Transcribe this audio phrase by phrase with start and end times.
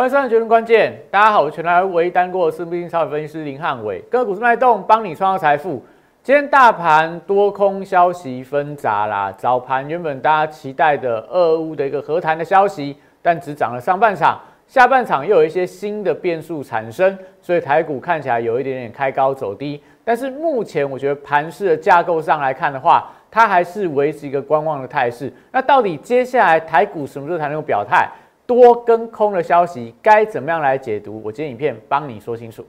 [0.00, 5.84] 欢迎收看《决定关键》，大家好，我是全台唯一单过私募基金超级分析师林汉伟，个股市脉动，帮你创造财富。
[6.22, 19.82] 今天大盘多空消息纷杂啦，早盘原本大家期待的俄乌的一个和谈的消息，但只涨了上半场，下半场又有一些新的变数产生，所以台股看起来有一点点开高走低。
[20.02, 25.30] 但是目前我觉得盘势的架构上来看的话，它还是维持一个观望的态势。
[25.52, 28.08] 那到底接下来台股什么时候才能够表态？
[28.50, 31.22] 多跟空的消息该怎么样来解读？
[31.24, 32.66] 我今天影片帮你说清楚。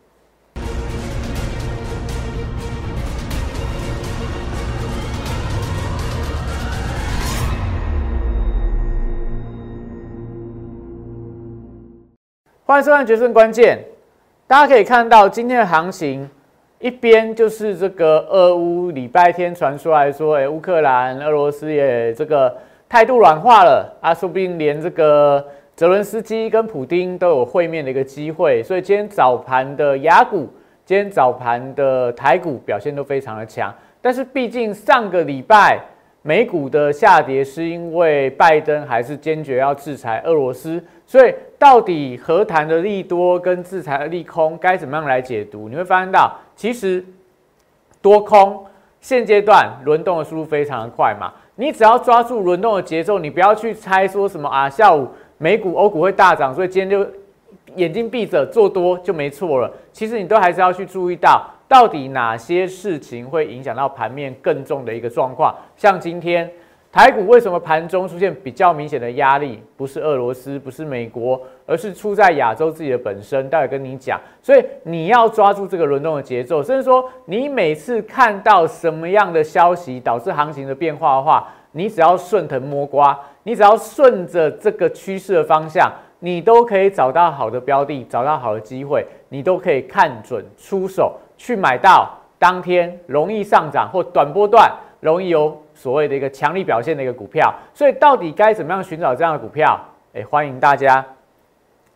[12.63, 13.77] 欢迎收看《决胜关键》。
[14.45, 16.29] 大家可以看到今天的行情，
[16.77, 22.55] 一边就是这个俄乌礼拜天传出来说，哎，乌克兰、俄罗斯也这个
[22.87, 25.43] 态度软化了啊，说不定连这个。
[25.81, 30.47] 泽伦斯基跟普丁都有会面的一个机会，所以今天早盘的雅股，
[30.85, 33.73] 今天早盘的台股表现都非常的强。
[33.99, 35.79] 但是毕竟上个礼拜
[36.21, 45.67] 美股的下跌是因为拜登还是坚决要制裁俄罗斯，所以到底和谈的利多跟制裁的利空该怎么样来解读？
[45.67, 47.03] 你会发现到，其实
[48.03, 48.63] 多空
[48.99, 55.07] 现阶段轮动的速度非常的快嘛，你只要抓住轮动的节奏，你不要去猜说什么啊下午。
[55.41, 57.09] 美股、欧股会大涨，所以今天就
[57.75, 59.71] 眼睛闭着做多就没错了。
[59.91, 65.55] 其实你都还是要去注意到，到底哪些事情会影响到盘面更重的一个状况。
[65.75, 66.47] 像今天
[66.91, 69.59] 台股为什么盘中出现比较明显的压力？
[69.75, 73.49] 不是俄罗斯，不是美国，而是出在亚洲自己的本身。
[73.49, 83.19] 待会跟你讲，所以你要抓住这个轮动的节奏，甚至说你每次看到什么样的消息导致行情的变化的话，你只要顺藤摸瓜。
[83.43, 92.07] 你只要顺着这个趋势的方向，你都可以找到好的标的，找到好的机会，你都可以看准出手去买到
[92.37, 97.51] 当天容易上涨或短波段容易有所谓的一个强力表现的一个股票。
[97.73, 99.79] 所以到底该怎么样寻找这样的股票？
[100.13, 101.03] 诶，欢迎大家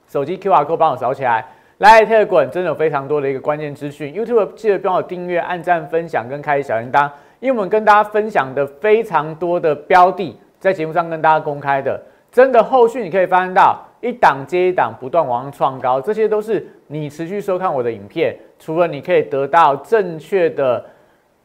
[0.07, 1.45] 手机 Q R code 帮我扫起来，
[1.77, 4.11] 来特滚真的有非常多的一个关键资讯。
[4.11, 7.07] YouTube 记得帮我订阅、按赞、分享跟开小铃铛，
[7.39, 10.37] 因为我们跟大家分享的非常多的标的。
[10.59, 12.01] 在节目上跟大家公开的，
[12.31, 20.83] 真的后续你可以发现到一档接一档不断往上创高，这些都是你持续收看我的影片，除了你可以得到正确的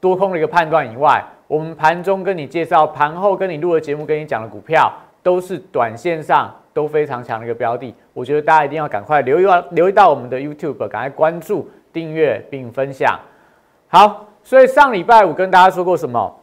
[0.01, 4.91] 多空的一个判断以外，我们盘中跟你介绍，盘后跟你录的节目跟你讲的股票，
[5.23, 7.95] 都是短线上都非常强的一个标的。
[8.15, 13.21] 我觉得大家一定要赶快留意到留意到我们的 YouTube，赶快关注、订阅并分享。
[13.89, 16.37] 好，所以上礼拜五跟大家说过什么？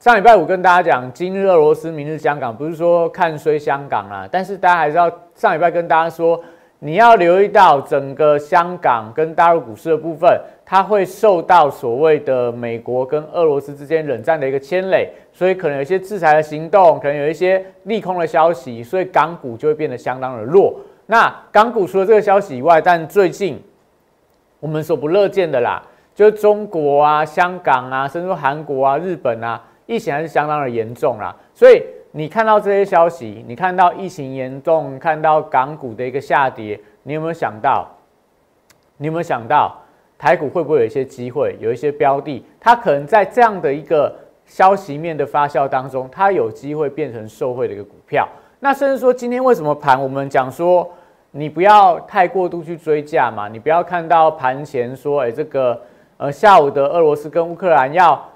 [0.00, 6.42] 上礼拜五跟大家讲，今日俄罗斯，明日香港，不是说看衰香港啦，但是大家还是要上礼拜跟大家说，
[6.80, 10.28] 你要留意到整个香港跟大陆股市的部分，
[10.66, 20.74] 它会受到所谓的美国跟俄罗斯之间冷战的一个牵累，所以可能有一些制裁的行动，可能有一些利空的消息，所以港股就会变得相当的弱。
[21.06, 23.62] 那港股除了这个消息以外，但最近
[24.62, 25.82] 我们所不乐见的啦，
[26.14, 29.60] 就是中国啊、香港啊，甚至韩国啊、日本啊。
[29.86, 37.88] 疫情还是相当的严重啦，所以你看到这些消息，你看到疫情严重，看到港股的一个下跌，你有没有想到？
[38.96, 39.76] 你有没有想到
[40.16, 44.14] 台股会不会有一些机会，有一些标的，它可能在这样的一个
[44.46, 48.26] 消息面的发酵当中，它有机会变成受惠的一个股票？
[48.60, 50.00] 那甚至说今天为什么盘？
[50.00, 50.88] 我们讲说
[51.32, 55.82] 你不要太过度去追价嘛，你不要看到盘前说，哎，这个
[56.16, 58.28] 呃下午的俄罗斯跟乌克兰要。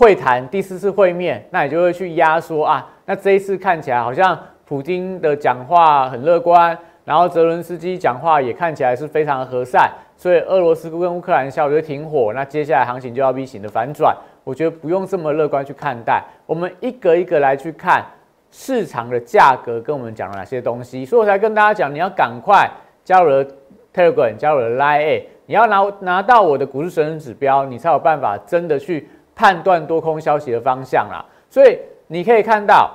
[0.00, 2.88] 会谈第四次会面，那你就会去压缩啊。
[3.04, 14.16] 那这一次看起来好像普京的讲话很乐观，然后泽伦斯基讲话也看起来是非常和善，所以俄罗斯跟乌克兰下午就停火，那接下来行情就要 V 型的反转。
[14.44, 18.04] 我觉得不用这么乐观去看待，我们一个一个来去看
[18.50, 22.70] 市场的价格跟我们讲了哪些东西，所以我才跟大家讲，你要赶快
[23.04, 23.44] 加入
[23.94, 29.08] Telegram，加入了 Line，你要拿拿到我的股市神人指标，你才有办法真的去。
[29.40, 31.78] 判断多空消息的方向啦，所以
[32.08, 32.90] 你可以看到，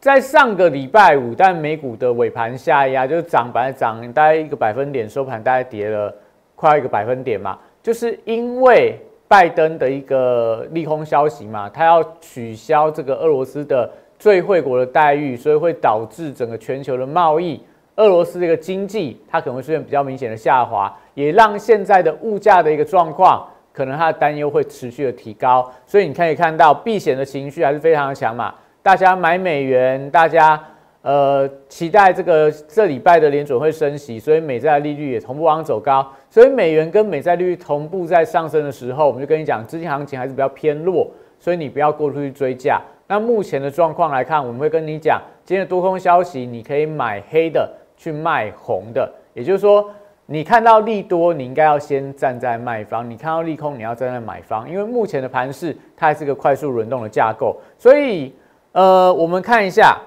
[0.00, 6.12] 在上个礼拜五，但美股的尾盘下压，就是涨本来涨大概一个百分点，收盘大概跌了
[6.56, 8.98] 快一个百分点嘛，就是因为
[9.28, 13.88] 拜登的一个利空消息嘛，他要取消这个俄罗斯的
[14.18, 17.60] 最惠国的待遇，所以会导致整个全球的贸易，
[17.96, 23.46] 俄罗斯这个经济它可能会出现比较明显的下滑，也让现在的物价的一个状况。
[23.72, 28.54] 可能它的担忧会持续的提高，所以你可以看到避险的情绪还是非常的强嘛。
[28.84, 30.62] 大家买美元，大家
[31.02, 41.10] 呃，期待这个这礼拜的联准会升息，所以美债利率也同步往走高，所以美元跟美债利率同步在上升的时候，我们就跟你讲，资金行情还是比较偏弱，
[41.40, 42.80] 所以你不要过度去追价。
[43.06, 49.90] 那目前的状况来看，我们会跟你讲，今天的多空消息，你可以买黑的去卖红的，也就是说，
[50.26, 58.34] 你看到利多，你应该要先站在卖方；你看到利空，你要站在买方，因为目前的盘势它还是个快速轮动的架构，所以
[58.72, 60.00] 呃，我们看一下。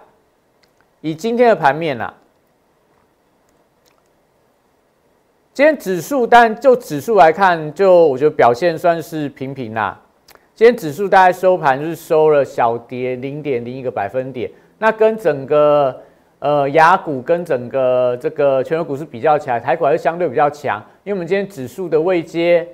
[1.02, 2.12] 以今天的盘面呐，
[5.54, 10.02] 今天指数，但就指数来看，就我觉得表现算是平平啦。
[10.58, 14.50] 今天指数大概收盘是收了小跌零点零一个百分点，
[14.80, 16.02] 那跟整个
[16.40, 22.68] 呃雅股跟整个这个全球股市比较起来，台股还是相对比较强，因为我们今天指数的位阶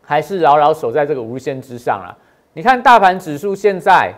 [0.00, 2.18] 还是牢牢守在这个五日线之上了。
[2.52, 4.12] 你看大盘指数现在。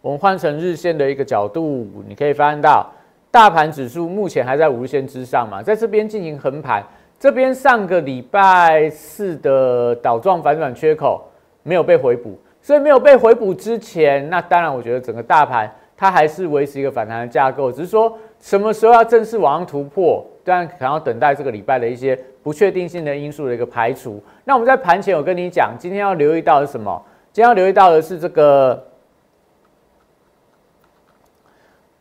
[0.00, 2.92] 我们换成日线的一个角度，你可以发现到，
[3.30, 6.84] 大盘指数目前还在五日线之上嘛，在这边进行横盘。
[7.24, 11.26] 这边上个礼拜四的倒状反转缺口
[11.62, 24.22] 没有被回补，所以没有被回补之前，那当然我觉得整个大盘它还是维持一个反弹的架构，只是说什么时候要正式往上突破，当然可能要等待这个礼拜的一些不确定性的因素的一个排除。
[24.44, 27.02] 那我们在盘前我跟你讲，今天要留意到的是什么？
[27.32, 28.86] 今天要留意到的是这个。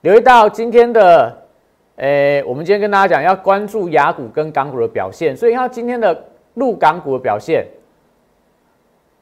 [0.02, 1.43] 留意到今天的，
[1.98, 6.26] 诶，我们今天跟大家讲要关注雅股跟港股的表现，所以看今天的
[6.56, 7.68] 陆港股的表现，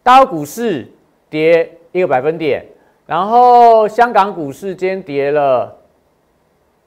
[0.01, 0.88] 大陆股市
[1.29, 2.65] 跌一个百分点，
[3.06, 5.75] 然后香港股市今天跌了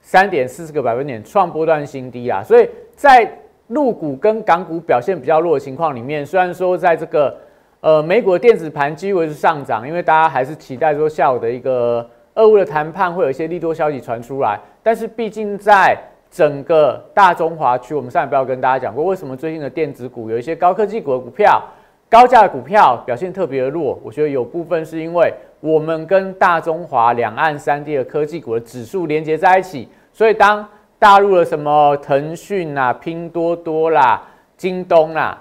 [0.01, 2.43] 三点四十个百分点，创波段新低啊！
[2.43, 2.67] 所以
[2.97, 3.31] 在
[3.67, 7.37] 陆股跟港股表现比较弱的情况里面，虽然说在这个
[7.83, 12.09] 呃美股的电子盘几乎是上涨，因为大家还是期待说下午的一个。
[12.35, 15.97] 俄乌的谈判会有一些利多消息传出来，但是毕竟在
[16.29, 21.63] 整个大中华区，我们上一要跟大家讲过，为什么最近的电子股有一些高科技股的股票、
[22.11, 23.97] 高价股票表现特别的弱？
[24.03, 30.67] 我觉得有部分是因为我们跟大中华两岸三地的科技股的指数连接在一起，所以当
[30.99, 34.21] 大陆的什么腾讯啦、拼多多啦、
[34.57, 35.41] 京东啦、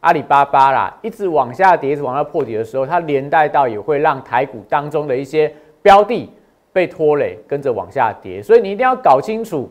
[0.00, 5.52] 阿里巴巴啦，一直往下跌、一直往下破底的时候，它连带到也会让台股当中的一些。
[5.84, 6.32] 标的
[6.72, 9.70] 被拖累，跟着往下跌，所以你一定要搞清楚，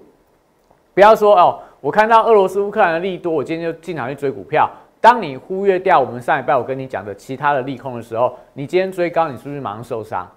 [0.93, 4.69] 不要说哦，我看到俄罗斯乌克兰的利多，我今天就进场去追股票。
[5.01, 10.29] 当你忽略掉我们上一拜我跟你讲的其他的利空的时候，你今天追高，你是不是马上受伤？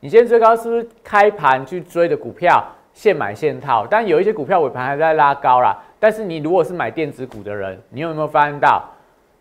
[0.00, 2.62] 你今天追高是不是开盘去追的股票
[2.92, 3.86] 现买现套？
[3.88, 5.82] 但有一些股票尾盘还在拉高啦。
[5.98, 8.84] 但是你如果是买电子股的人，你有没有发现到，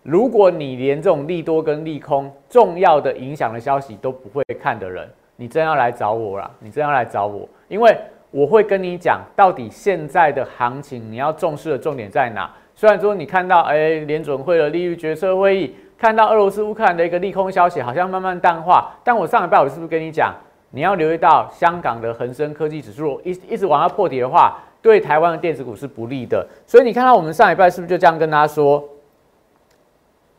[0.03, 5.05] 如果你连这种利多跟利空重要的影响的消息都不会看的人？
[5.41, 7.97] 你真要来找我了，你真要来找我，因为
[8.29, 12.47] 我会跟你讲，到底现在的行情你要重视的重点在哪？
[12.75, 20.31] 虽然说你看到，哎，联准会的利率决策会议，看到俄罗斯乌克兰的一个利空消息，好像慢慢淡化，但我上礼拜我是不是跟你讲，
[20.69, 26.47] 你要留意到香港的恒生科技指数一一直往下破底的话，对台湾的电子股是不利的。
[26.67, 28.87] 所以你看到我们上礼拜是不是就这样跟大家说，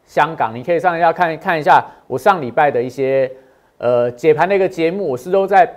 [0.04, 3.28] 香港，你可以上一下看看一下我上礼拜的一些。
[3.82, 5.69] 呃，解盘的一个节目，我是都在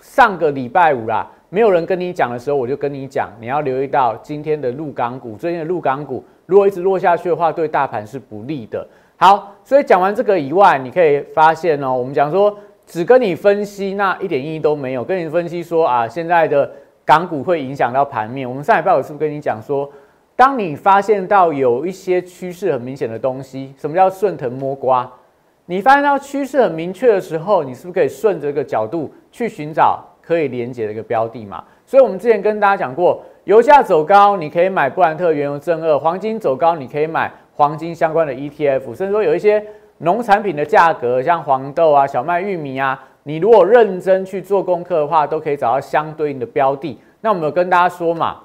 [0.00, 8.84] 上个礼拜五啦，没有人跟你讲的时候，我就跟你讲，你要留意到今天的陆港股，最近的陆港股如果一直落下去的话，对大盘是不利的。
[9.16, 12.52] 好，所以讲完这个以外，你可以发现哦，我们讲说
[12.84, 15.04] 只跟你分析，那一点意义都没有。
[15.04, 16.68] 跟你分析说啊，现在的
[17.04, 18.48] 港股会影响到盘面。
[18.48, 19.88] 我们上礼拜我是不是跟你讲说，
[20.34, 25.08] 当你发现到有一些趋势很明显的东西，什么叫顺藤摸瓜？
[25.72, 31.64] 你发现到趋势很明确的时候，你是不是可以顺着这个角度去寻找可以连接的一个标的嘛？
[31.86, 38.94] 所以，我们之前跟大家讲过，油价走高，你可以买布兰特原油正二；黄金走高，你可以买黄金相关的 ETF。
[38.94, 39.64] 甚至说，有一些
[39.96, 47.00] 农产品的价格，像黄豆啊、小麦、玉米啊，你如果认真去做功课的话，都可以找到相对应的标的。
[47.22, 48.40] 那我们有跟大家说嘛？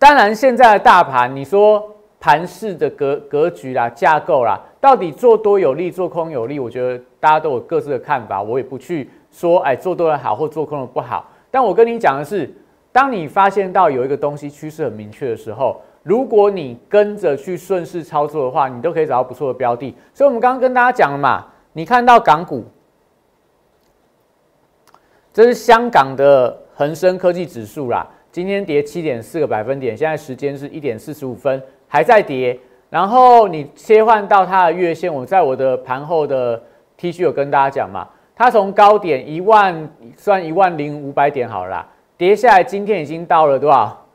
[0.00, 1.96] 当然，现在的大盘，你说。
[2.20, 6.60] 盘市的格格局啦、架构啦，到底做多有利、做空有利？
[6.60, 11.26] 我觉得大家都有各自的看法，我也不去说，哎，做多的好或做空的不好。
[11.50, 12.52] 但我跟你讲的是，
[12.92, 19.96] 当你发现到有一个东西趋势很明确的时候，如果你跟着去顺势操作的话，你都可以找到不错的标的。
[20.12, 22.64] 所以，我们刚刚跟大家讲了嘛，你看到港股，
[25.32, 31.62] 这是香港的恒生科技指数啦，今天跌七点四个百分点，现在时间是一点四十五分。
[31.92, 32.56] 还在跌，
[32.88, 36.62] 然后你切换到它的月线，我在我的盘后的
[36.96, 41.84] T 恤有跟大家讲嘛，它从高点一万算一万零五百点好了，
[42.16, 44.06] 跌下来，今天已经到了多少？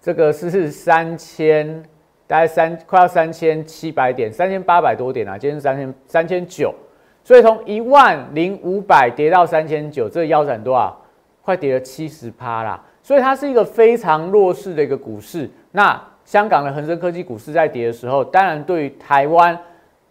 [0.00, 1.82] 这个是是三千，
[2.26, 6.74] 大概三快要三千七百点，三千八百多点啊，今天三千三千九，
[7.22, 11.00] 所以从一万零五百跌到三千九，这腰斩多少？
[11.42, 15.48] 快跌了七十趴啦，所以它是一个非常弱势的一个股市。
[15.72, 19.58] 那香港的恒生科技股市在跌的时候，当然对于台湾，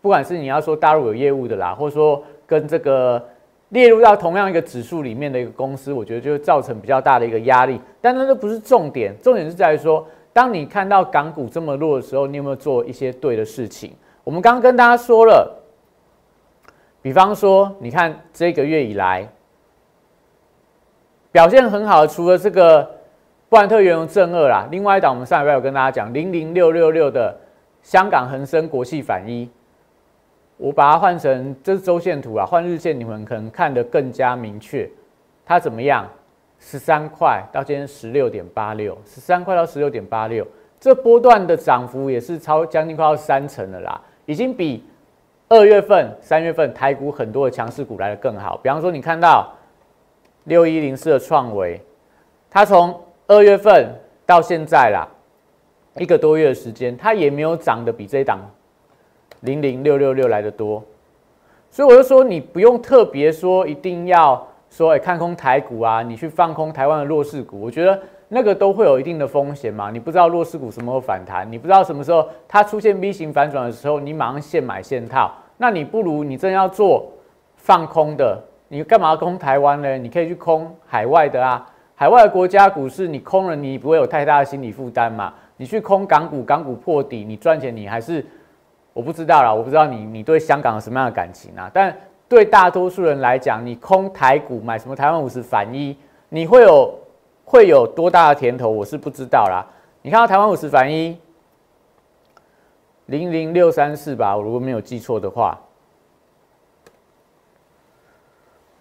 [0.02, 3.24] 不管是你要说大陆有业务的啦，或者说跟这个。
[3.70, 7.82] 列入到同样一个指数里面的一个公司，我觉得就会造成比较大的一个压力。
[8.00, 13.92] 但那都不是重点，重点是在于说，当你看到港股这么弱的时候，你有没有做一些对的事情？
[14.24, 15.60] 我们刚刚跟大家说了，
[17.02, 19.28] 比方说，你看这个月以来
[21.32, 22.88] 表现很好的，除了这个
[23.54, 27.38] 布兰特原油正二啦，另外一档我们上礼拜有跟大家讲零零六六六的
[27.84, 29.48] 香港恒生国际反一。
[30.58, 34.90] 我把它换成这是周线图啊，换日线你们可能看得更加明确。
[35.46, 36.10] 它怎么样？
[36.58, 40.44] 十三块到今天十六点八六，十三块到十六点八六，
[40.80, 44.84] 这波段的涨幅也是超将近快要三成了啦，已经比
[45.48, 48.58] 二月份、三月份台股很多的强势股来的更好。
[48.64, 49.54] 比方说，你看到
[50.46, 51.80] 六一零四的创维，
[52.50, 53.00] 它从
[53.34, 53.90] 二月份
[54.26, 55.08] 到现在啦，
[55.98, 58.40] 一个多月的时间，它也没有涨得比这一档。
[59.42, 60.82] 零零六六六来的多，
[61.70, 68.00] 所以我就说你不用特别说一定要说哎看空台股啊，你去放空台湾的弱势股，我觉得
[68.30, 69.92] 那个都会有一定的风险嘛。
[69.92, 77.12] 你不知道弱势股什么时候反弹，你不知道什么时候它出现 V 型反转的时候，你马上现买现套，那你不如你真要做
[77.58, 79.98] 放空的，你干嘛空台湾呢？
[79.98, 81.70] 你可以去空海外的啊，
[82.04, 85.34] 海外国家股市你空了，你不会有太大的心理负担嘛。
[85.56, 88.26] 你去空港股，港股破底，你赚钱你还是。
[88.92, 91.72] 我不知道啦，我不知道你你对香港有什么样的感情啊？
[91.74, 91.96] 但
[92.28, 96.94] 对大多数人来讲，你空台股买什么台湾五十反一，你会有
[97.46, 98.68] 会有多大的甜头？
[98.68, 99.66] 我是不知道啦。
[100.02, 101.18] 你看到台湾五十反一
[103.06, 105.58] 零零六三四吧，我如果没有记错的话。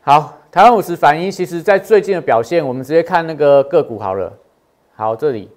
[0.04, 4.32] 好，台湾五十反一，其实在最近的表现，我们直接看那个个股好了。
[4.96, 5.48] 好，这里。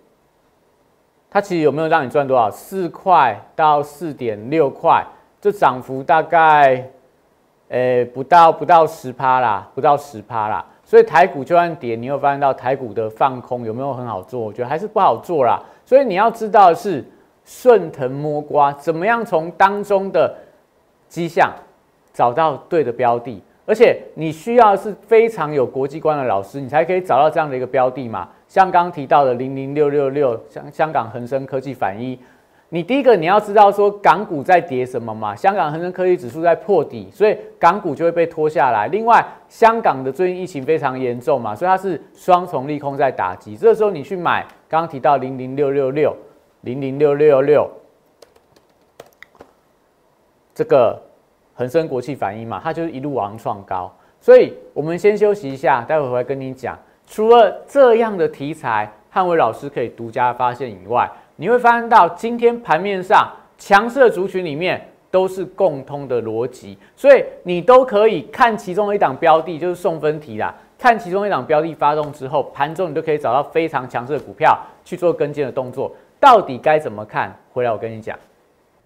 [1.32, 2.52] 它其实有没有让你赚多少？
[2.52, 5.04] 四块到四点六块，
[5.42, 6.88] 这涨幅大概，
[7.70, 10.64] 诶不到不到十趴啦，不到十趴啦。
[10.84, 14.40] 所以台股就算跌，你会发现到台股的放空有没有很好做？
[14.40, 15.60] 我觉得还是不好做啦。
[15.84, 17.04] 所以你要知道的是
[17.44, 20.32] 顺藤摸瓜，怎么样从当中的
[21.10, 21.52] 迹象
[22.14, 28.30] 找到对的标的，而且你需要是非常有国际观的老师，你才可以找到这样的一个标的嘛。
[28.48, 32.18] 像刚提到的零零六六六，香香港恒生科技反一，
[32.70, 35.36] 你第一个你要知道说港股在跌什么嘛？
[35.36, 38.88] 香港恒生科技指数在破底，所以港股就会被拖下来。
[38.88, 43.58] 另外，香港的最近疫情非常严重嘛，所以它是双重利空在打击。
[43.58, 46.16] 这时候你去买刚刚提到零零六六六
[46.62, 47.68] 零零六六六
[50.54, 51.02] 这个
[51.56, 53.92] 恒生国际反应嘛，它就是一路往上创高。
[54.20, 56.78] 所以我们先休息一下，待会回来跟你讲。
[57.08, 70.54] 除了这样的题材，汉伟老师可以独家发现以外，你会发现到今天盘面上强势的族群里面都是共通的逻辑，所以你都可以看其中一档标的，就是送分题啦。
[70.78, 75.96] 看其中一档标的发动之后，盘中你都可以找到非常强势的股票去做跟进的动作。
[76.20, 77.34] 到底该怎么看？
[77.54, 78.18] 回来我跟你讲。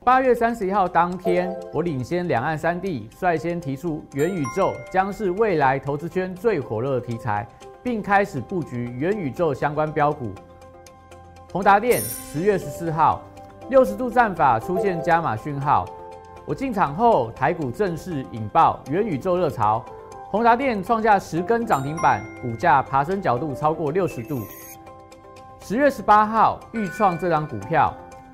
[0.09, 7.47] 八月三十一号当天，我领先两岸三地，率先提出元宇宙将是未来投资圈最火热的题材。
[7.83, 10.31] 并开始布局元宇宙相关标股。
[11.51, 13.21] 宏达电十月十四号，
[13.69, 15.85] 六十度战法出现加码讯号，
[16.43, 19.85] 我进场后，台股正式引爆元宇宙热潮，
[20.31, 24.41] 宏达电创下十根涨停板，股价爬升角度超过六十度。
[25.61, 27.93] 十月十八号，预创这张股票，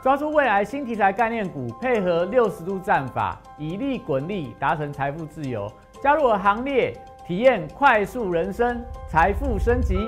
[0.00, 5.68] 抓住未来新题材概念股，配合六十度战法，以利滚利，达成财富自由。
[6.00, 6.92] 加入我行列，
[7.26, 9.98] 体验快速人生，财富升级。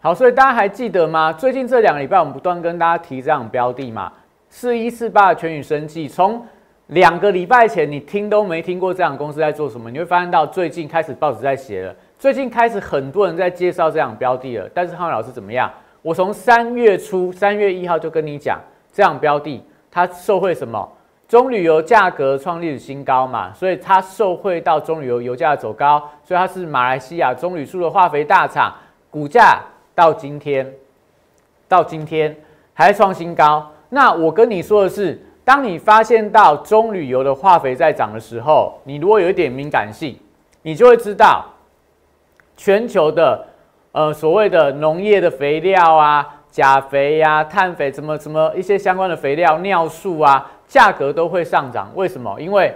[0.00, 1.30] 好，所以大家还记得吗？
[1.30, 4.10] 最近这两个礼拜，我们不断跟大家提这样标的嘛，
[4.48, 6.42] 四一四八的全宇生技，从
[6.86, 14.66] 两个礼拜前你听都没听过这样公司在做什么，你会发现到最近开始报纸在写了，最近开始很多人在介绍这样标的了。
[14.72, 15.70] 但是汉老师怎么样？
[16.00, 18.58] 我从三月初三月一号就跟你讲，
[18.98, 20.90] 这样标的它受惠什么？
[21.28, 28.74] 中旅游价格创历史新高嘛，所以它受惠到中旅游油价走高，所以它是马来西亚中旅速的化肥大厂，
[29.08, 29.60] 股价
[29.94, 30.68] 到今天
[31.68, 32.36] 到今天
[32.74, 33.70] 还创新高。
[33.90, 35.16] 那我跟你说的是。
[35.44, 40.18] 当你发现到中旅游的化肥在涨的时候，你如果有一点敏感性，
[40.60, 41.44] 你就会知道
[42.54, 43.46] 全球的
[43.92, 51.88] 呃所谓的农业的肥料啊、钾肥呀、碳肥怎么怎么一些相关的肥料、尿素啊，价格都会上涨。
[51.94, 52.36] 为什么？
[52.40, 52.74] 因为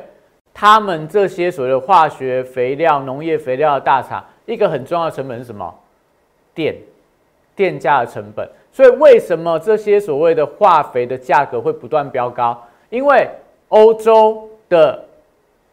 [0.55, 5.75] 他们这些所谓的化学肥料、农业肥料的大厂，一个很重要的成本是什么？
[6.55, 6.77] 电，
[7.57, 8.49] 电价的成本。
[8.71, 12.57] 所以为什么这些所谓的化肥的价格会不断飙高？
[12.89, 13.29] 因为
[13.67, 15.05] 欧洲的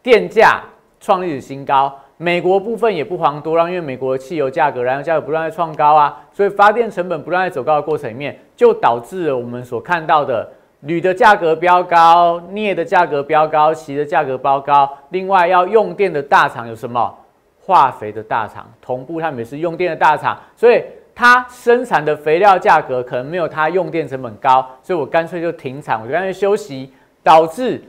[0.02, 0.64] 电价
[1.00, 10.46] 创历史新高，美国部分也不遑多让，因为美国的汽油价格、燃油价格不断在创高啊，所以发电成本不断在走高的过程里面，就导致了我们所看到的
[10.82, 14.90] 铝的价格飙高、镍的价格飙高、锡的价格飙高。
[15.10, 17.18] 另外要用电的大厂有什么？
[17.62, 20.84] 化肥的大厂，同步他们也是用电的大厂，所以。
[21.22, 27.84] 它生产的肥料价格可能没有它用电成本高，所以我干脆就停产，我就干脆休息，导致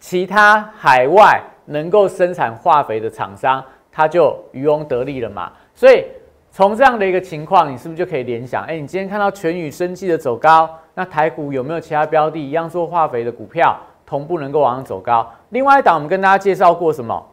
[0.00, 5.52] 其他海外能够生产化肥的厂商，他就渔翁得利了嘛。
[5.74, 6.04] 所以
[6.50, 8.62] 从这样的一个情况，你是不是就可以联想？
[8.64, 15.28] 哎，你今天看到全宇生技的走高，那台股有没有其他标的一样做化肥的股票，同步能够往上走高？
[15.50, 17.26] 另外一档，我们跟大家介绍过什么？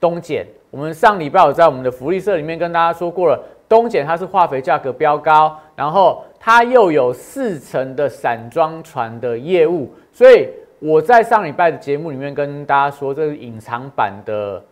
[0.00, 3.38] 东碱，我们上礼拜有在我们的福利社里面跟大家说过了。
[3.68, 10.48] 东碱它是化肥价格飙高，然后它又有四成的散装船的业务，所以
[10.80, 14.62] 我在上礼拜的节目里面跟大家说，这是隐藏版的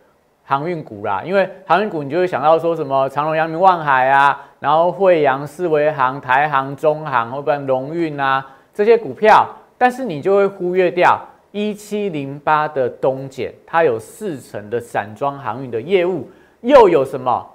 [0.42, 1.22] 航运股啦。
[1.22, 11.20] 因为航运股你就会想到说什么长隆、阳明、万海啊，然后惠阳、四维航、台航、中航，或不然龙运啊这些股票，但是你就会忽略掉
[11.52, 16.26] 一七零八的东碱，它有四成的散装航运的业务，
[16.62, 17.46] 又有什么？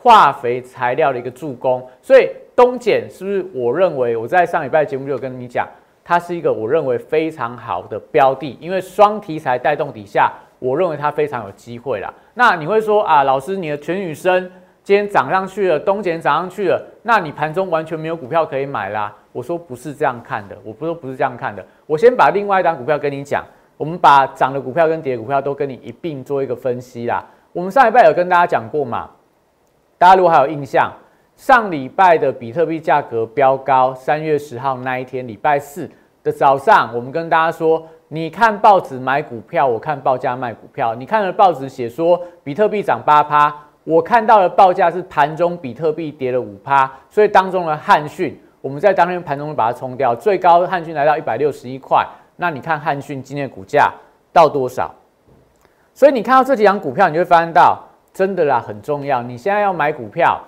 [0.00, 3.44] 化肥材料的一个助攻，所以东碱是不是？
[3.52, 5.66] 我认为我在上礼拜节目就有跟你讲，
[6.08, 12.10] 它是一个我认为非常好的标的，因为双题材带动底下，我认为它非常有机会啦。
[12.32, 14.50] 那你会说啊，老师，你的全宇生
[14.82, 19.14] 今天涨上去了，东碱涨上去了，那你盘中完全没有股票可以买啦？
[19.32, 21.62] 我说不是这样看的，我不说不是这样看的。
[21.84, 23.44] 我先把另外一档股票跟你讲，
[23.76, 27.22] 我们把涨的股票跟跌的股票都跟你一并做一个分析啦。
[27.52, 29.10] 我们上一拜有跟大家讲过嘛？
[29.98, 30.90] 大家如果还有印象，
[31.38, 35.88] 上礼拜的比特币价格飙高，三月十号那一天，礼拜四
[36.24, 40.96] 的早上，我们跟大家说，你看报纸买股票，我看报价卖股票。
[40.96, 52.04] 你看了报纸写说比特币涨八趴，我看到的报价是盘中比特币跌了五趴，所以当中的汉讯，我们在当天盘中把它冲掉，最高汉讯来到一百六十一块。
[52.34, 53.94] 那你看汉讯今天的股价
[54.32, 54.92] 到多少？
[55.94, 57.84] 所以你看到这几张股票，你就会发现到。
[58.10, 59.22] 真的啦，很重要。
[59.22, 60.40] 你现在要买股票，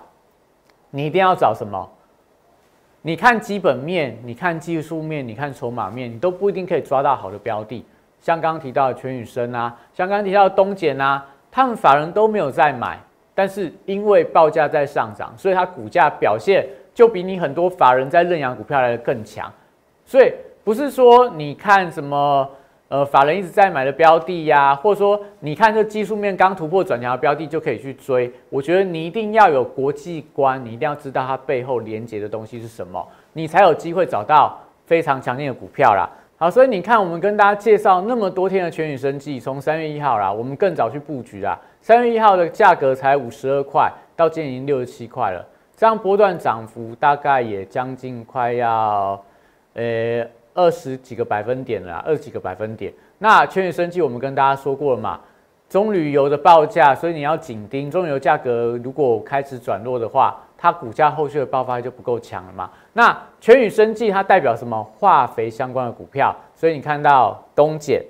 [0.91, 1.89] 你一定要找什么？
[3.01, 7.83] 你看基本面，你看技术面，你看筹码面，你都不一定可以抓到好的标的。
[8.19, 12.99] 像刚刚提到的全宇生啊，像刚刚提到的东简啊，他们法人都没有在买，
[13.33, 19.51] 但是因为报价在上涨，所以它股价表现就比你很多法人在认养股票来的更强。
[20.05, 20.31] 所以
[20.63, 22.47] 不是说你看什么。
[22.91, 28.29] 呃，法人一直在买的标的呀，或者说你看这技术面刚突破转强的标的就可以去追。
[28.49, 36.09] 我觉得你一定要有国际观，你一定要知道它背后连接的东西是什么，你才有机会找到非常强劲的股票啦。
[36.35, 41.57] 好，所以你看我们跟大家介绍那么多天的全宇生技，从三月一号啦，我们更早去布局啦。
[41.79, 49.23] 三月一号的价格才五十二块，到今天已经六十七块了，这样波段涨幅大概也将近快要，
[49.75, 50.27] 呃。
[50.53, 52.93] 二十几个百分点了，二十几个百分点。
[53.17, 55.19] 那全宇生技我们跟大家说过了嘛，
[55.69, 62.69] 中旅油的报价，所以你要紧盯中旅油价格，如果开始转弱的话，它股价后续的爆发就不够强了嘛。
[62.93, 64.83] 那全宇生技它代表什么？
[64.97, 68.01] 化肥相关的股票，所以你看到东碱，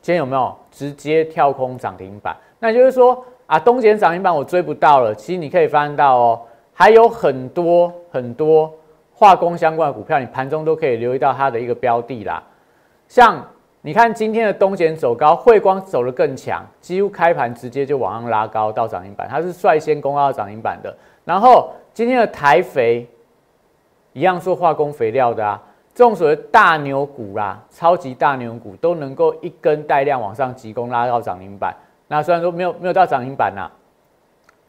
[0.00, 2.36] 今天有没有直接跳空涨停板？
[2.58, 5.14] 那就是说啊，东碱涨停板我追不到了。
[5.14, 6.40] 其实你可以翻到哦，
[6.72, 8.72] 还有很多很多。
[9.16, 12.42] 化工相关的股票，你盘中都可以留意到它的一个标的啦。
[13.06, 13.42] 像
[13.80, 20.92] 你看今天的东碱走高，汇光走得更强，几乎开盘直接就往上拉高到涨停板，它是率先攻到涨停板的。
[21.24, 23.06] 然后今天的台肥
[24.12, 25.62] 一样做化工肥料的啊，
[25.94, 31.72] 这种所谓大牛股啦，超级大牛股都能够一根带量往上急攻拉到涨停板。
[32.08, 33.70] 那虽然说没有没有到涨停板呐，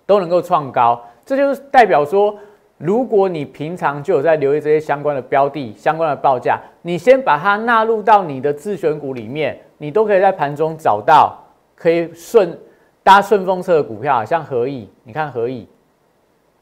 [0.05, 2.37] 都能够创高，这就是代表说。
[2.77, 11.41] 如果你平常就有在留意这些相关的标的、相关的报价，你先把它纳入到你的自选股里面，你都可以在盘中找到
[11.73, 12.57] 可以顺
[13.01, 15.65] 搭顺风车的股票，像合意，你看合意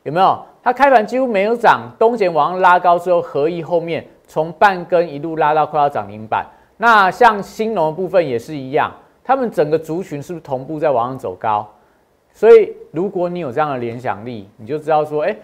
[0.03, 0.39] 有没有？
[0.61, 6.45] 它开盘几乎没有涨，东前往上拉高之后，合意后面从半根一路拉到快要涨停板。
[6.77, 8.91] 那像新农的部分也是一样，
[9.23, 11.67] 他们整个族群是不是同步在往上走高？
[12.31, 15.35] 所以如果你有这样的联想力，你就知道说，哎。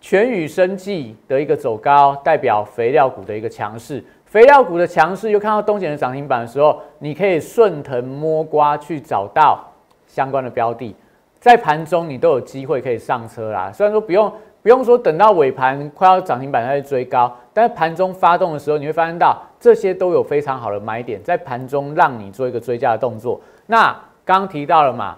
[0.00, 4.02] 全宇生技的一个走高，代表肥料股的一个强势。
[4.24, 9.58] 肥料股的强势，又看到东碱的涨停板的时候，你可以顺藤摸瓜去找到
[10.06, 10.94] 相关的标的，
[11.40, 13.72] 在盘中你都有机会可以上车啦。
[13.72, 14.30] 虽然说不用
[14.60, 23.40] 不用说等到尾盘快要涨停板再去追高，但是盘中发动的时候，你会发现到这些都有非常好的买点，在盘中让你做一个追加的动作。
[23.66, 25.16] 那刚提到了嘛，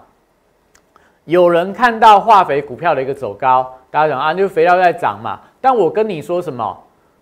[1.25, 3.73] 有人看到化肥股票的一个走高。
[3.89, 5.39] 大家讲啊，就是肥料在涨嘛。
[5.59, 6.77] 但我跟你说什么？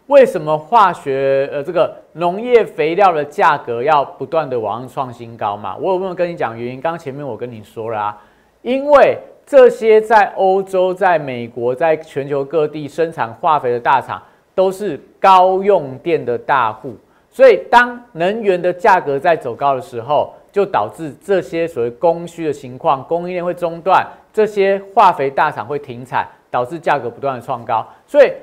[0.07, 5.75] 为什么化学呃这个农业肥料的价格要不断的往上创新高嘛？
[5.77, 6.81] 我有没有跟你讲原因？
[6.81, 8.17] 刚前面我跟你说了啊，
[8.63, 14.19] 因为这些在欧洲、在美国、在全球各地生产化肥的大厂
[14.55, 16.95] 都是高用电的大户，
[17.29, 26.27] 所以当能源的价格在走高的时候，就导致这些所谓供需的情况，供应链会中断，这些化肥大厂会停产。
[26.51, 28.33] 导致价格不断的创高，所以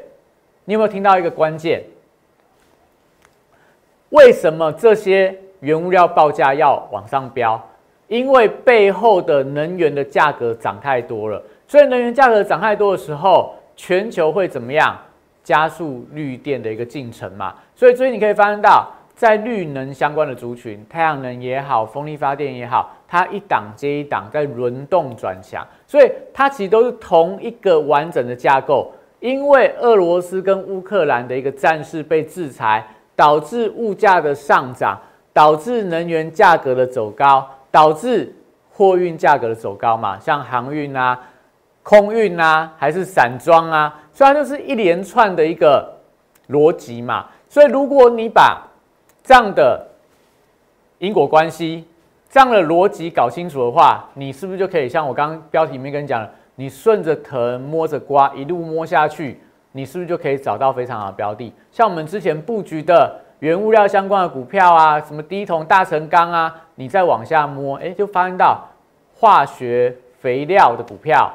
[0.64, 1.82] 你有没有听到一个关键？
[4.10, 7.60] 为什么这些原物料报价要往上飙？
[8.06, 14.96] 因为背后的能源的价格涨太多了，所以能源价格涨太多的时候，全球会怎么样？
[15.42, 17.56] 加速绿电的一个进程嘛。
[17.74, 22.90] 所以最近你可以发现到，在绿能相关的族群，太阳能也好，风力发电也好。
[23.08, 28.92] 它一档接一档在轮动转强，所以它其实都是同一个完整的架构。
[29.20, 35.00] 因为俄罗斯跟乌克兰的一个战事被制裁，导致物价的上涨，
[35.32, 38.30] 导致能源价格的走高，导致
[38.70, 41.18] 货运价格的走高嘛，像航运啊、
[41.82, 45.90] 空运啊，还是散装啊，所以它就是一连串的一个
[46.50, 47.24] 逻辑嘛。
[47.48, 48.62] 所以如果你把
[49.26, 49.84] 这样的
[50.98, 51.84] 因果关系，
[52.30, 59.40] 这样的逻辑搞清楚的话，你是不是就可以像我刚刚标题里面跟你讲的，你顺着藤摸着瓜一路摸下去，
[59.72, 61.52] 你是不是就可以找到非常好的标的？
[61.72, 68.64] 像我们之前布局的原物料相关的股票啊，什么低铜、大成钢啊，你再往下摸，哎，就发现到
[69.18, 71.28] 化学肥料的股票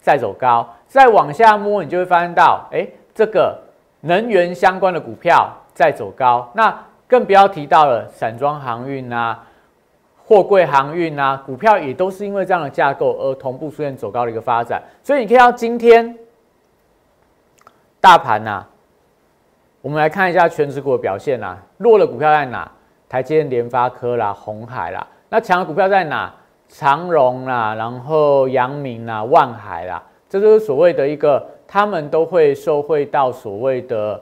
[0.00, 3.56] 在走高，再往下摸，你就会发现到，哎，这个
[4.00, 6.76] 能源相关的股票在走高，那
[7.08, 9.44] 更不要提到了散装航运啊。
[10.28, 16.18] 货柜航运啊，股票也都是因为这样的架构而同步出现走高的一个发展，所以你可以到今天
[18.00, 18.66] 大盘呐，
[19.82, 22.68] 我们来看一下全指股的表现呐，弱的股票在哪？
[23.08, 26.34] 台积电、联发科啦、红海啦，那强的股票在哪？
[26.68, 34.20] 长荣啦，然后阳明啦、万海啦，这就是所谓的一个，他们都会受惠到所谓的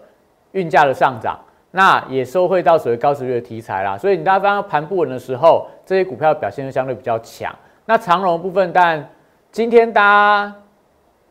[0.53, 1.38] 运价的上涨。
[1.76, 7.52] 那也收回到所谓高值率的题材啦，所以你大家发现盘不稳的时候，这些股票表现就相对比较强。
[7.84, 9.04] 那长荣部分，但
[9.50, 10.54] 今天大家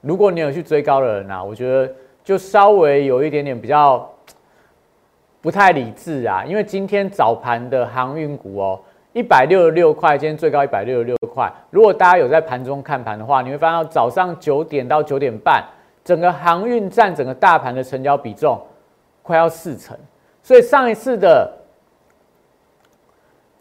[0.02, 1.90] 如果你有去追高的人啊，我觉得
[2.26, 4.06] 就稍微有一点点比较
[5.42, 8.78] 不太理智啊，因为今天早盘的航运股哦，
[9.14, 11.50] 一百六十六块，今天最高一百六十六块。
[11.70, 15.64] 如果大家有在盘中看盘的话，你会发现早上九点到九点半，
[16.04, 18.60] 整个航运占整个大盘的成交比重
[19.22, 19.98] 快要四成。
[20.44, 21.50] 所以上一次的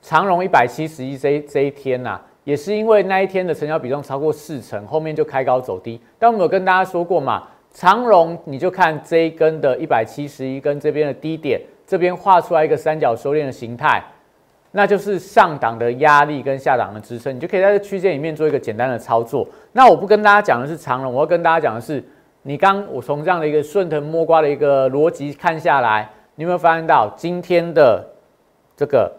[0.02, 6.00] 长荣一百七十一这这一天呐，也是因为那一天的成交比重超过四成，后面就开高走低。
[6.18, 14.02] 但我们有跟大家说过嘛，长荣你就看这一根的一百七十一跟这边的低点，这边画出来一个三角收敛的形态，
[14.72, 19.46] 那就是上档的压力跟下档的支撑，你就可以在这区间里面做一个简单的操作。
[19.70, 22.02] 那我不跟大家讲的是长荣，我要跟大家讲的是，
[22.42, 26.10] 你刚我从这样的一个顺藤摸瓜的一个逻辑看下来。
[26.34, 28.04] 你有没有发现到今天的
[28.76, 29.12] 这个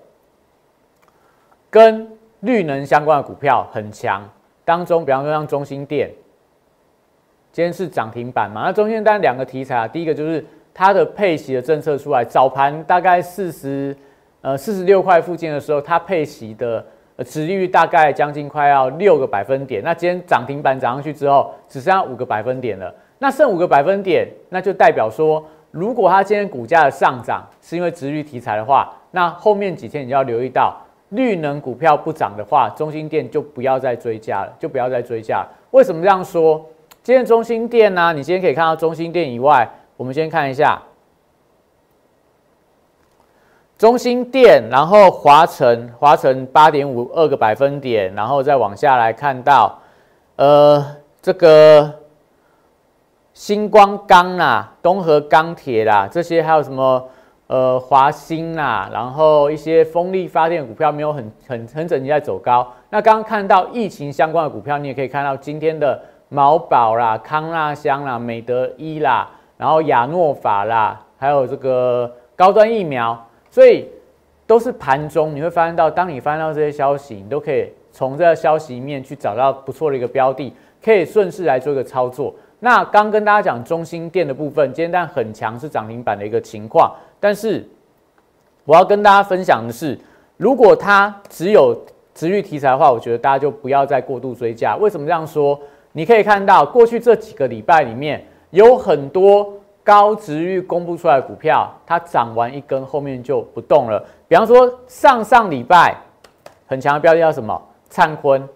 [1.69, 2.07] 跟
[2.41, 4.27] 绿能相关的股票很强？
[4.65, 6.09] 当中，比方说像中心电，
[7.51, 8.63] 今天是涨停板嘛？
[8.65, 13.95] 那中心电两个题材啊，第一个就是它的配息的政策出来，早盘大概四十
[14.41, 16.85] 呃四十六块附近的时候，它配息的
[17.17, 19.83] 呃值率大概将近快要六个百分点。
[19.83, 22.93] 那今天涨停板涨上去之后，只剩下五个百分点了。
[23.19, 30.77] 那剩五个百分点，那就代表说，如果它今天股价的上涨是因为值率题材的话，那后面几天你就要留意到，
[31.09, 35.43] 绿能股票不涨的话，中心店就不要再追加了，就不要再追加。
[35.71, 36.63] 为什么这样说？
[37.01, 38.13] 今天中心店呢？
[38.13, 40.79] 你今天可以看到中心店以外，我们先看一下
[43.75, 49.79] 中心店，然后华晨，华晨八点五二个百分点，然后再往下来看到，
[50.35, 50.85] 呃，
[51.19, 51.91] 这个
[53.33, 57.07] 星光钢啦、东河钢铁啦，这些还有什么
[57.47, 62.71] 呃华兴啦，然后一些风力发电股票没有很很很整齐在走高。
[62.89, 65.99] 那刚刚看到疫情相关的股票，你也可以看到今天的。
[66.29, 73.15] 毛宝啦、康纳香啦、美德一啦，然后亚诺法啦，还有这个高端疫苗，
[73.51, 73.87] 所以
[74.47, 80.51] 都是盘中你会发现到，当你翻到这些消息，你都可以从这个消息面去找到不错的一个标的，
[80.83, 82.33] 可以顺势来做一个操作。
[82.63, 87.67] 那刚跟大家讲中心店的部分，今天但很强是涨停板的一个情况，但是
[88.63, 89.99] 我要跟大家分享的是，
[90.37, 91.77] 如果它只有
[92.15, 94.77] 持续题材的话，我觉得大家就不要再过度追加。
[94.77, 95.59] 为什么这样说？
[95.91, 99.51] 你可以看到，过去这几个礼拜里面，有很多
[99.83, 104.01] 高值域公布出来的股票，它涨完一根，后面就不动了。
[104.29, 105.97] 比方说，上上礼拜
[106.65, 107.61] 很强的标的叫什么？
[107.89, 108.47] 灿坤，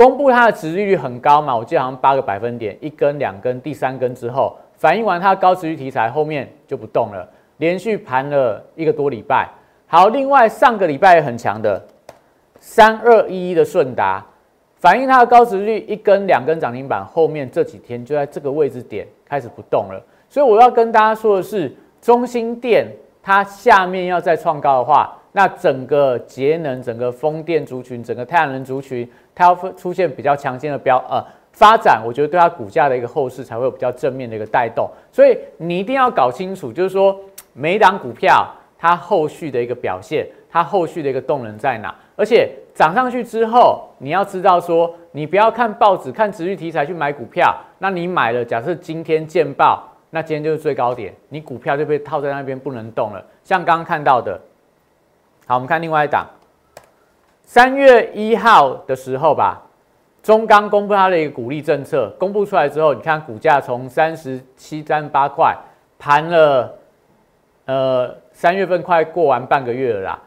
[0.00, 1.54] 公布它的值率率很高嘛？
[1.54, 9.46] 我记得好像八个百分点，一根、两根、第三根之后，反映完它高值率题材，后面就不动了，连续盘了一个多礼拜。
[9.86, 11.86] 好，另外上个礼拜也很强的
[12.58, 14.24] 三二一一的顺达。
[14.76, 20.02] 反映它的高值率一根两根涨停板，后面这几天就在这个位置点开始不动了。
[20.30, 22.86] 所以我要跟大家说的是，中心店
[23.22, 34.90] 它下面要再创高的话，那整个节能、整个风电族群、整个太阳能族群，它要出现比较强劲的标呃发展，我觉得对它股价的一个后市才会有比较正面的一个带动。
[35.12, 37.18] 所以你一定要搞清楚，就是说
[37.52, 38.46] 每档股票
[38.78, 42.50] 它后续的一个表现，它后续的一个动能在哪，而且。
[42.72, 47.54] 涨上去之后，你要知道说，你不要看报纸、看持续题材去买股票。
[47.78, 53.22] 那你买了，假设今天见报，那今天就是最高点，你股票就被套在那边不能动了。
[53.44, 54.40] 像刚刚看到的，
[55.50, 56.24] 好，我们看另外一档，
[57.42, 59.60] 三月一号的时候吧，
[60.22, 65.52] 中钢公布它的一个股利政策，公布出来之后，你看股价从三十七、三十八块
[65.98, 66.72] 盘了，
[67.64, 70.18] 呃，三月份快过完半个月了啦。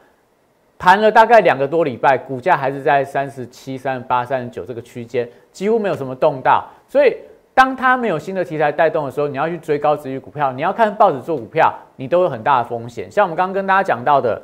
[0.78, 6.68] 盘了大概两个多礼拜，股价还是在三十七、三十八、三十九这个区间，几乎没有什么动到。
[6.86, 7.16] 所以，
[7.54, 13.10] 当它没有新的题材带动的时候，你要去追高值域股票，你要看报纸做股票，你都有很大的风险。
[13.10, 14.42] 像我们刚刚跟大家讲到的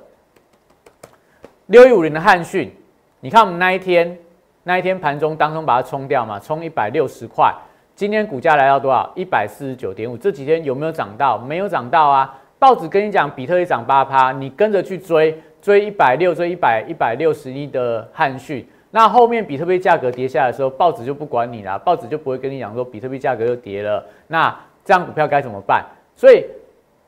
[1.70, 2.72] 六一五零的汉讯，
[3.20, 4.18] 你看我们那一天
[4.64, 7.54] 那一天盘中当中把它冲掉嘛，冲一百六十块，
[7.96, 9.08] 今天股价来到多少？
[9.16, 10.18] 一百四十九点五。
[10.18, 11.38] 这几天有没有涨到？
[11.38, 12.36] 没有涨到啊！
[12.58, 15.40] 报纸跟你讲，比特币涨八趴，你跟着去追。
[15.62, 25.86] 追一百六，追一百一百六十一的汉讯，那后面比特币价格跌下来的时候，报纸就不管你了，报纸就不会跟你讲说比特币价格又跌了，那这样股票该怎么办？
[26.16, 26.46] 所以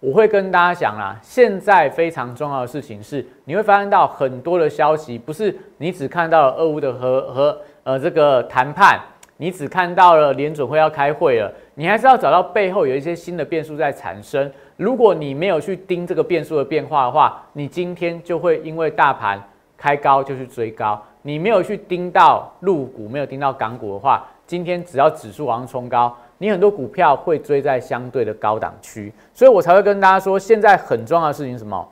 [0.02, 9.00] 我会跟大家讲啦，现在非常重要的事情是，你会发现到很多的消息，不是你只看到了俄乌的和和呃这个谈判，
[9.38, 14.52] 你只看到了联准会要开会了，你还是要找到背后有一些新的变数在产生。
[14.76, 19.40] 如果你没有去盯这个变数的变化的话，你今天就会因为大盘
[19.78, 21.00] 开高就去追高。
[21.22, 29.14] 你没有去盯到陆股，没有盯到港股的话，今天只要指数往上冲高，你很多股票会追在相对的高档区。
[29.32, 31.88] 所以我才会跟大家说，现在很重要的事情什么？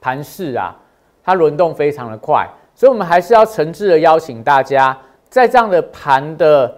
[0.00, 0.72] 盘势啊，
[1.24, 4.96] 它轮动非常的快，所以我们还是要诚挚的邀请大家，
[5.28, 6.72] 在这样的盘的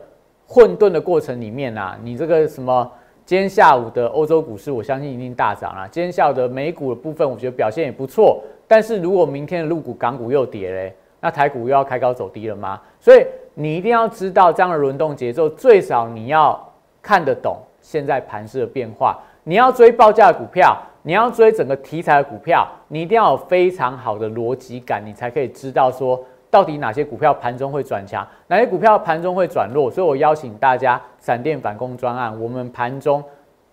[0.47, 2.91] 混沌的过程里面啊，你这个什么？
[3.27, 5.87] 今天下午的欧洲股市，我相信一定大涨了。
[5.91, 8.43] 今天下午的美股的部分，我觉得表现也不错。
[8.67, 12.81] 但是如果明天的陆股、港股又跌嘞，那台股又要开高走低了吗？
[12.99, 16.59] 所以你一定要知道这样的轮动节奏，最少你要
[17.01, 19.19] 看得懂现在盘势的变化。
[19.45, 26.23] 你要追报价的股票，你要追整个题材的股票，你一定要有非常好的逻辑感，你才可以知道说。
[26.51, 29.91] 到底哪些股票盘中会转强，哪些股票盘中会转弱？
[29.91, 33.25] 所以我邀请大家闪电反攻专案，我们盘中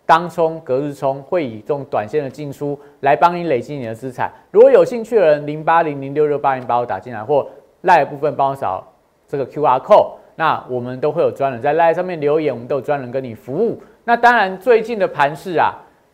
[0.06, 4.32] 当冲、隔日冲会以这种短线的进出来帮你累积你的资产。
[4.50, 7.46] 如果有兴趣的人，零八零零六六八零把我打进来，或
[7.82, 8.82] 赖部分帮我扫
[9.30, 13.80] 这个 Q R code，那我们都会有专人在赖上面留言，我们都有专人跟你服务。
[14.04, 15.72] 那当然，最近的盘市啊，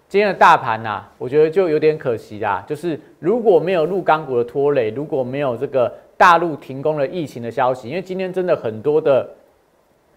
[0.09, 2.61] 今天的大盘呐，我觉得就有点可惜啦。
[2.67, 9.25] 就是如果没有入港股的拖累，如果没有这个大陆停工了疫情的消息，因为今天真的很多的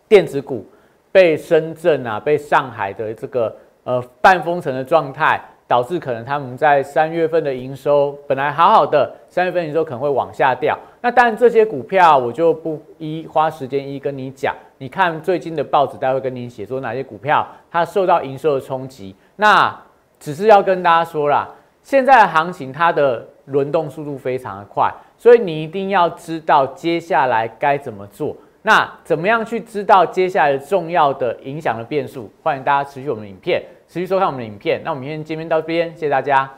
[0.09, 0.67] 电子股
[1.13, 5.41] 被深圳啊、被上海的这个呃半封城的状态。
[5.69, 10.77] 导致可能他们在三月份的营收本来好好的，三月份营收可能会往下掉。
[11.03, 14.57] 那当然这些股票我就不一花时间一跟你讲。
[14.79, 19.15] 你看最近的报纸，待会跟你写说哪些股票它受到营收的冲击。
[19.37, 19.79] 那
[20.19, 21.49] 只是要跟大家说啦，
[21.83, 28.35] 现在的行情它的轮动速度非常的快，所以你一定要知道接下来该怎么做。
[28.63, 32.31] 那怎么样去知道接下来重要的影响的变数？
[32.43, 33.63] 欢迎大家持续我们影片。
[33.89, 36.49] 持续收看我们的影片，那我们今天见面到这边，谢谢大家。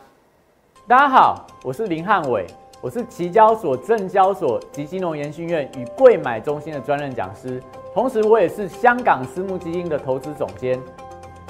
[0.88, 2.44] 大家好，我是林汉伟，
[2.80, 7.62] 我是期交所、证交所及金融研训院与贵买中心的专任讲师，
[7.94, 10.76] 同时我也是香港私募基金的投资总监，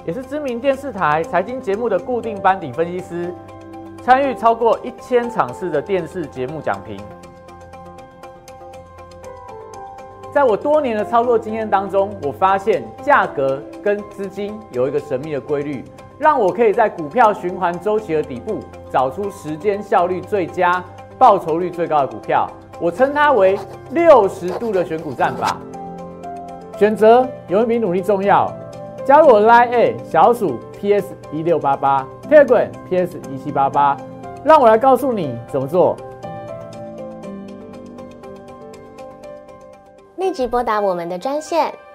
[0.05, 3.35] 也是知名电视台财经节目的固定班底分析师，
[4.03, 7.01] 参与超过一千场次的电视节目讲评。
[10.31, 15.85] 在我多年的操作经验当中，我发现价格跟资金有一个神秘的规律，
[16.19, 20.83] 让我可以在股票循环周期的底部找出时间效率最佳、
[21.19, 22.49] 报酬率最高的股票。
[22.81, 23.59] 我称它为
[23.91, 25.57] 六十度的选股战法。
[26.79, 28.51] 选择永远比努力重要。
[29.05, 33.97] 加入我 Line A 小鼠 PS 一六八八 t e g r a m PS 一七八八，
[34.45, 35.97] 让我来告诉你怎么做。
[40.17, 41.73] 立即拨打我们的专线